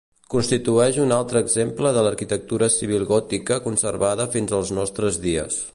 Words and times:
Constitueix 0.33 0.95
un 1.03 1.13
altre 1.17 1.43
exemple 1.45 1.91
de 1.99 2.05
l'arquitectura 2.07 2.71
civil 2.79 3.07
gòtica 3.13 3.61
conservada 3.69 4.29
fins 4.37 4.57
als 4.61 4.75
nostres 4.79 5.25
dies. 5.27 5.63